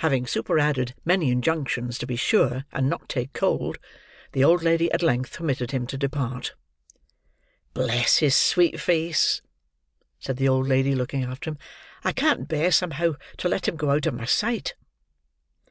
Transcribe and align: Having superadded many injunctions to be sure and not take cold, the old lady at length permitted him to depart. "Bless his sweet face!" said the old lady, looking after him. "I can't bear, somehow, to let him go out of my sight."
Having 0.00 0.26
superadded 0.26 0.94
many 1.06 1.30
injunctions 1.30 1.96
to 1.96 2.06
be 2.06 2.16
sure 2.16 2.66
and 2.70 2.86
not 2.86 3.08
take 3.08 3.32
cold, 3.32 3.78
the 4.32 4.44
old 4.44 4.62
lady 4.62 4.92
at 4.92 5.00
length 5.02 5.32
permitted 5.32 5.70
him 5.70 5.86
to 5.86 5.96
depart. 5.96 6.54
"Bless 7.72 8.18
his 8.18 8.36
sweet 8.36 8.78
face!" 8.78 9.40
said 10.18 10.36
the 10.36 10.48
old 10.50 10.68
lady, 10.68 10.94
looking 10.94 11.24
after 11.24 11.48
him. 11.52 11.58
"I 12.02 12.12
can't 12.12 12.46
bear, 12.46 12.70
somehow, 12.70 13.14
to 13.38 13.48
let 13.48 13.66
him 13.66 13.76
go 13.76 13.88
out 13.92 14.04
of 14.04 14.12
my 14.12 14.26
sight." 14.26 14.74